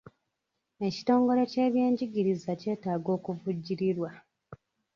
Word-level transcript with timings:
Ekitongole 0.87 1.43
ky'ebyenjigiriza 1.51 2.51
kyetaaga 2.61 3.09
okuvujjirirwa. 3.17 4.09